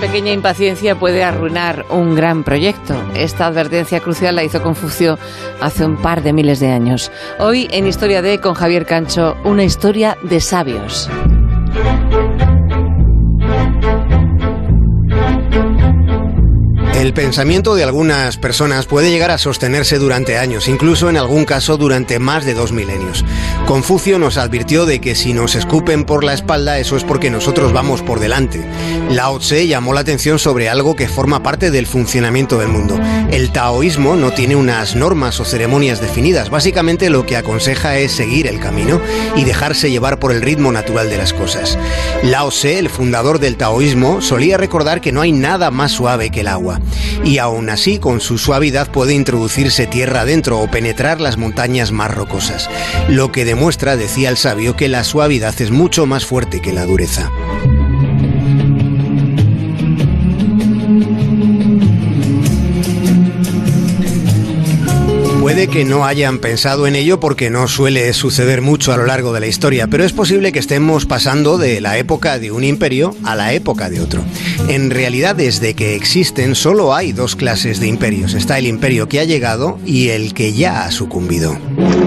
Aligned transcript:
pequeña 0.00 0.32
impaciencia 0.32 0.98
puede 0.98 1.22
arruinar 1.22 1.84
un 1.90 2.14
gran 2.14 2.42
proyecto. 2.42 2.94
Esta 3.14 3.46
advertencia 3.46 4.00
crucial 4.00 4.34
la 4.34 4.42
hizo 4.42 4.62
Confucio 4.62 5.18
hace 5.60 5.84
un 5.84 5.98
par 5.98 6.22
de 6.22 6.32
miles 6.32 6.58
de 6.58 6.68
años. 6.68 7.12
Hoy 7.38 7.68
en 7.70 7.86
Historia 7.86 8.22
de 8.22 8.40
con 8.40 8.54
Javier 8.54 8.86
Cancho, 8.86 9.36
una 9.44 9.62
historia 9.62 10.16
de 10.22 10.40
sabios. 10.40 11.10
El 17.10 17.14
pensamiento 17.14 17.74
de 17.74 17.82
algunas 17.82 18.36
personas 18.36 18.86
puede 18.86 19.10
llegar 19.10 19.32
a 19.32 19.38
sostenerse 19.38 19.98
durante 19.98 20.38
años, 20.38 20.68
incluso 20.68 21.10
en 21.10 21.16
algún 21.16 21.44
caso 21.44 21.76
durante 21.76 22.20
más 22.20 22.44
de 22.44 22.54
dos 22.54 22.70
milenios. 22.70 23.24
Confucio 23.66 24.20
nos 24.20 24.36
advirtió 24.36 24.86
de 24.86 25.00
que 25.00 25.16
si 25.16 25.34
nos 25.34 25.56
escupen 25.56 26.04
por 26.04 26.22
la 26.22 26.34
espalda, 26.34 26.78
eso 26.78 26.96
es 26.96 27.02
porque 27.02 27.28
nosotros 27.28 27.72
vamos 27.72 28.02
por 28.02 28.20
delante. 28.20 28.64
Lao 29.10 29.40
Tse 29.40 29.66
llamó 29.66 29.92
la 29.92 30.02
atención 30.02 30.38
sobre 30.38 30.68
algo 30.68 30.94
que 30.94 31.08
forma 31.08 31.42
parte 31.42 31.72
del 31.72 31.88
funcionamiento 31.88 32.58
del 32.58 32.68
mundo. 32.68 32.96
El 33.32 33.50
taoísmo 33.50 34.14
no 34.14 34.30
tiene 34.30 34.54
unas 34.54 34.94
normas 34.94 35.40
o 35.40 35.44
ceremonias 35.44 36.00
definidas, 36.00 36.48
básicamente 36.48 37.10
lo 37.10 37.26
que 37.26 37.36
aconseja 37.36 37.98
es 37.98 38.12
seguir 38.12 38.46
el 38.46 38.60
camino 38.60 39.00
y 39.34 39.42
dejarse 39.42 39.90
llevar 39.90 40.20
por 40.20 40.30
el 40.30 40.42
ritmo 40.42 40.70
natural 40.70 41.10
de 41.10 41.18
las 41.18 41.32
cosas. 41.32 41.76
Lao 42.22 42.50
Tse, 42.50 42.78
el 42.78 42.88
fundador 42.88 43.40
del 43.40 43.56
taoísmo, 43.56 44.20
solía 44.20 44.56
recordar 44.58 45.00
que 45.00 45.10
no 45.10 45.22
hay 45.22 45.32
nada 45.32 45.72
más 45.72 45.90
suave 45.90 46.30
que 46.30 46.42
el 46.42 46.48
agua 46.48 46.80
y 47.24 47.38
aún 47.38 47.70
así 47.70 47.98
con 47.98 48.20
su 48.20 48.38
suavidad 48.38 48.90
puede 48.90 49.14
introducirse 49.14 49.86
tierra 49.86 50.22
adentro 50.22 50.58
o 50.60 50.70
penetrar 50.70 51.20
las 51.20 51.36
montañas 51.36 51.92
más 51.92 52.12
rocosas, 52.12 52.68
lo 53.08 53.32
que 53.32 53.44
demuestra, 53.44 53.96
decía 53.96 54.28
el 54.28 54.36
sabio, 54.36 54.76
que 54.76 54.88
la 54.88 55.04
suavidad 55.04 55.60
es 55.60 55.70
mucho 55.70 56.06
más 56.06 56.24
fuerte 56.24 56.60
que 56.60 56.72
la 56.72 56.86
dureza. 56.86 57.30
Puede 65.60 65.72
que 65.72 65.84
no 65.84 66.06
hayan 66.06 66.38
pensado 66.38 66.86
en 66.86 66.96
ello 66.96 67.20
porque 67.20 67.50
no 67.50 67.68
suele 67.68 68.14
suceder 68.14 68.62
mucho 68.62 68.94
a 68.94 68.96
lo 68.96 69.04
largo 69.04 69.34
de 69.34 69.40
la 69.40 69.46
historia, 69.46 69.88
pero 69.88 70.04
es 70.04 70.14
posible 70.14 70.52
que 70.52 70.58
estemos 70.58 71.04
pasando 71.04 71.58
de 71.58 71.82
la 71.82 71.98
época 71.98 72.38
de 72.38 72.50
un 72.50 72.64
imperio 72.64 73.14
a 73.24 73.36
la 73.36 73.52
época 73.52 73.90
de 73.90 74.00
otro. 74.00 74.22
En 74.68 74.88
realidad, 74.88 75.36
desde 75.36 75.74
que 75.74 75.96
existen, 75.96 76.54
solo 76.54 76.94
hay 76.94 77.12
dos 77.12 77.36
clases 77.36 77.78
de 77.78 77.88
imperios. 77.88 78.32
Está 78.32 78.56
el 78.56 78.66
imperio 78.66 79.06
que 79.06 79.20
ha 79.20 79.24
llegado 79.24 79.78
y 79.84 80.08
el 80.08 80.32
que 80.32 80.54
ya 80.54 80.84
ha 80.84 80.90
sucumbido. 80.90 81.58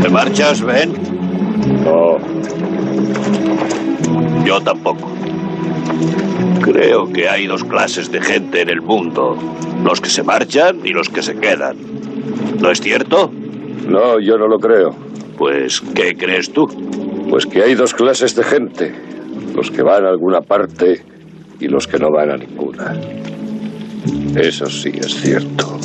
¿Te 0.02 0.10
marchas, 0.10 0.60
Ben? 0.64 0.92
No, 1.84 2.18
Yo 4.44 4.62
tampoco. 4.62 5.12
Creo 6.60 7.14
que 7.14 7.30
hay 7.30 7.46
dos 7.46 7.64
clases 7.64 8.12
de 8.12 8.20
gente 8.20 8.62
en 8.62 8.70
el 8.70 8.82
mundo. 8.82 9.38
Los 9.84 10.02
que 10.02 10.10
se 10.10 10.24
marchan 10.24 10.80
y 10.84 10.90
los 10.90 11.08
que 11.08 11.22
se 11.22 11.36
quedan. 11.36 11.78
¿No 12.60 12.72
es 12.72 12.82
cierto? 12.82 13.32
No, 13.88 14.20
yo 14.20 14.38
no 14.38 14.48
lo 14.48 14.58
creo. 14.60 14.92
Pues, 15.38 15.82
¿qué 15.94 16.16
crees 16.16 16.52
tú? 16.52 16.66
Pues 17.30 17.46
que 17.46 17.64
hay 17.64 17.76
dos 17.76 17.94
clases 17.94 18.36
de 18.36 18.44
gente. 18.44 18.94
Los 19.56 19.72
que 19.72 19.82
van 19.82 20.06
a 20.06 20.10
alguna 20.10 20.42
parte 20.42 21.04
y 21.60 21.68
los 21.68 21.88
que 21.88 21.98
no 21.98 22.12
van 22.12 22.32
a 22.32 22.38
ninguna. 22.38 22.96
Eso 24.36 24.66
sí 24.66 24.92
es 24.96 25.22
cierto. 25.22 25.80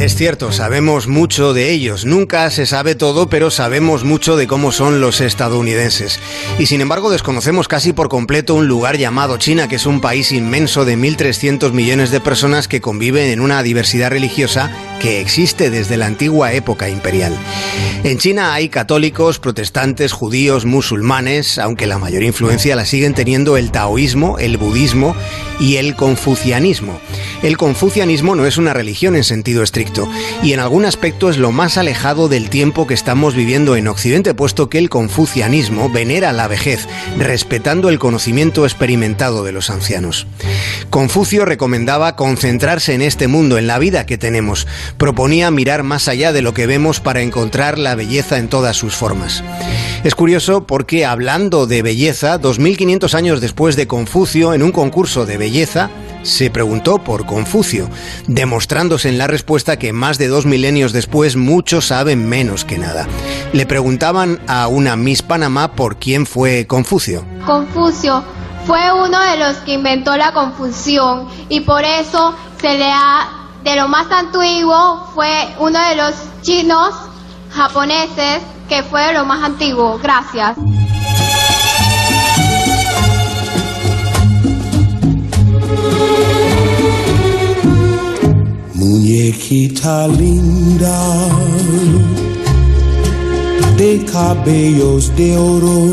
Es 0.00 0.14
cierto, 0.14 0.52
sabemos 0.52 1.08
mucho 1.08 1.52
de 1.52 1.72
ellos. 1.72 2.04
Nunca 2.04 2.48
se 2.50 2.66
sabe 2.66 2.94
todo, 2.94 3.28
pero 3.28 3.50
sabemos 3.50 4.04
mucho 4.04 4.36
de 4.36 4.46
cómo 4.46 4.70
son 4.70 5.00
los 5.00 5.20
estadounidenses. 5.20 6.20
Y 6.56 6.66
sin 6.66 6.80
embargo 6.80 7.10
desconocemos 7.10 7.66
casi 7.66 7.92
por 7.92 8.08
completo 8.08 8.54
un 8.54 8.68
lugar 8.68 8.96
llamado 8.96 9.38
China, 9.38 9.66
que 9.66 9.74
es 9.74 9.86
un 9.86 10.00
país 10.00 10.30
inmenso 10.30 10.84
de 10.84 10.96
1.300 10.96 11.72
millones 11.72 12.12
de 12.12 12.20
personas 12.20 12.68
que 12.68 12.80
conviven 12.80 13.28
en 13.28 13.40
una 13.40 13.60
diversidad 13.64 14.10
religiosa 14.10 14.70
que 15.00 15.20
existe 15.20 15.70
desde 15.70 15.96
la 15.96 16.06
antigua 16.06 16.52
época 16.52 16.88
imperial. 16.88 17.36
En 18.04 18.18
China 18.18 18.54
hay 18.54 18.68
católicos, 18.68 19.38
protestantes, 19.38 20.12
judíos, 20.12 20.64
musulmanes, 20.64 21.58
aunque 21.58 21.86
la 21.86 21.98
mayor 21.98 22.22
influencia 22.22 22.76
la 22.76 22.84
siguen 22.84 23.14
teniendo 23.14 23.56
el 23.56 23.70
taoísmo, 23.70 24.38
el 24.38 24.56
budismo 24.56 25.16
y 25.60 25.76
el 25.76 25.96
confucianismo. 25.96 27.00
El 27.42 27.56
confucianismo 27.56 28.34
no 28.34 28.46
es 28.46 28.56
una 28.56 28.72
religión 28.72 29.16
en 29.16 29.24
sentido 29.24 29.62
estricto 29.62 30.08
y 30.42 30.52
en 30.52 30.60
algún 30.60 30.84
aspecto 30.84 31.30
es 31.30 31.38
lo 31.38 31.52
más 31.52 31.78
alejado 31.78 32.28
del 32.28 32.50
tiempo 32.50 32.86
que 32.86 32.94
estamos 32.94 33.34
viviendo 33.34 33.76
en 33.76 33.88
Occidente, 33.88 34.34
puesto 34.34 34.68
que 34.68 34.78
el 34.78 34.88
confucianismo 34.88 35.88
venera 35.90 36.32
la 36.32 36.48
vejez, 36.48 36.88
respetando 37.16 37.88
el 37.88 37.98
conocimiento 37.98 38.64
experimentado 38.64 39.44
de 39.44 39.52
los 39.52 39.70
ancianos. 39.70 40.26
Confucio 40.90 41.44
recomendaba 41.44 42.16
concentrarse 42.16 42.94
en 42.94 43.02
este 43.02 43.28
mundo, 43.28 43.58
en 43.58 43.66
la 43.66 43.78
vida 43.78 44.06
que 44.06 44.18
tenemos. 44.18 44.66
Proponía 44.96 45.50
mirar 45.50 45.82
más 45.82 46.08
allá 46.08 46.32
de 46.32 46.42
lo 46.42 46.54
que 46.54 46.66
vemos 46.66 47.00
para 47.00 47.22
encontrar 47.22 47.78
la 47.78 47.94
belleza 47.94 48.38
en 48.38 48.48
todas 48.48 48.76
sus 48.76 48.94
formas. 48.94 49.44
Es 50.04 50.14
curioso 50.14 50.66
porque 50.66 51.04
hablando 51.04 51.66
de 51.66 51.82
belleza, 51.82 52.38
2500 52.38 53.14
años 53.14 53.40
después 53.40 53.76
de 53.76 53.86
Confucio, 53.86 54.54
en 54.54 54.62
un 54.62 54.72
concurso 54.72 55.26
de 55.26 55.38
belleza, 55.38 55.90
se 56.22 56.50
preguntó 56.50 56.98
por 56.98 57.26
Confucio, 57.26 57.88
demostrándose 58.26 59.08
en 59.08 59.18
la 59.18 59.26
respuesta 59.26 59.78
que 59.78 59.92
más 59.92 60.18
de 60.18 60.28
dos 60.28 60.46
milenios 60.46 60.92
después 60.92 61.36
muchos 61.36 61.86
saben 61.86 62.28
menos 62.28 62.64
que 62.64 62.78
nada. 62.78 63.06
Le 63.52 63.66
preguntaban 63.66 64.40
a 64.46 64.68
una 64.68 64.96
Miss 64.96 65.22
Panamá 65.22 65.72
por 65.72 65.98
quién 65.98 66.26
fue 66.26 66.66
Confucio. 66.66 67.24
Confucio 67.46 68.24
fue 68.66 68.92
uno 68.92 69.18
de 69.22 69.38
los 69.38 69.56
que 69.58 69.72
inventó 69.72 70.16
la 70.16 70.32
confusión 70.32 71.26
y 71.48 71.60
por 71.60 71.84
eso 71.84 72.34
se 72.60 72.76
le 72.76 72.90
ha, 72.90 73.47
de 73.64 73.76
lo 73.76 73.88
más 73.88 74.10
antiguo, 74.10 75.06
fue 75.14 75.54
uno 75.58 75.78
de 75.88 75.96
los 75.96 76.14
chinos 76.42 76.94
japoneses 77.50 78.42
que 78.68 78.82
fue 78.82 79.12
lo 79.12 79.24
más 79.24 79.42
antiguo. 79.42 79.98
Gracias. 80.02 80.56
Muñequita 88.74 90.06
linda 90.08 91.28
de 93.76 94.04
cabellos 94.04 95.14
de 95.16 95.36
oro, 95.36 95.92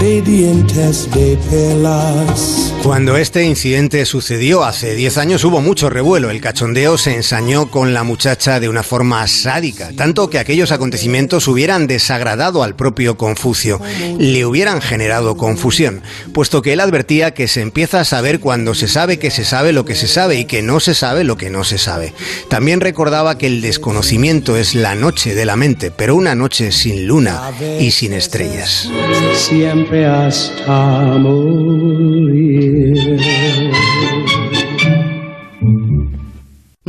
de 0.00 0.20
dientes 0.22 1.08
de 1.12 1.38
perlas. 1.48 2.75
Cuando 2.86 3.16
este 3.16 3.42
incidente 3.42 4.04
sucedió 4.04 4.62
hace 4.62 4.94
10 4.94 5.18
años 5.18 5.42
hubo 5.42 5.60
mucho 5.60 5.90
revuelo. 5.90 6.30
El 6.30 6.40
cachondeo 6.40 6.96
se 6.96 7.16
ensañó 7.16 7.68
con 7.68 7.92
la 7.92 8.04
muchacha 8.04 8.60
de 8.60 8.68
una 8.68 8.84
forma 8.84 9.26
sádica, 9.26 9.90
tanto 9.96 10.30
que 10.30 10.38
aquellos 10.38 10.70
acontecimientos 10.70 11.48
hubieran 11.48 11.88
desagradado 11.88 12.62
al 12.62 12.76
propio 12.76 13.16
Confucio, 13.16 13.80
le 14.20 14.46
hubieran 14.46 14.80
generado 14.80 15.36
confusión, 15.36 16.00
puesto 16.32 16.62
que 16.62 16.74
él 16.74 16.80
advertía 16.80 17.34
que 17.34 17.48
se 17.48 17.60
empieza 17.60 17.98
a 17.98 18.04
saber 18.04 18.38
cuando 18.38 18.72
se 18.72 18.86
sabe 18.86 19.18
que 19.18 19.32
se 19.32 19.44
sabe 19.44 19.72
lo 19.72 19.84
que 19.84 19.96
se 19.96 20.06
sabe 20.06 20.38
y 20.38 20.44
que 20.44 20.62
no 20.62 20.78
se 20.78 20.94
sabe 20.94 21.24
lo 21.24 21.36
que 21.36 21.50
no 21.50 21.64
se 21.64 21.78
sabe. 21.78 22.14
También 22.48 22.80
recordaba 22.80 23.36
que 23.36 23.48
el 23.48 23.62
desconocimiento 23.62 24.56
es 24.56 24.76
la 24.76 24.94
noche 24.94 25.34
de 25.34 25.44
la 25.44 25.56
mente, 25.56 25.90
pero 25.90 26.14
una 26.14 26.36
noche 26.36 26.70
sin 26.70 27.08
luna 27.08 27.50
y 27.80 27.90
sin 27.90 28.12
estrellas. 28.12 28.88
siempre 29.34 30.06
hasta 30.06 31.18
morir. 31.18 32.75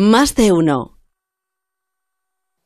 Más 0.08 0.36
de 0.36 0.54
uno. 0.54 0.97